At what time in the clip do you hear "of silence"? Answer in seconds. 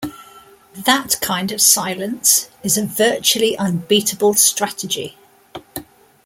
1.51-2.49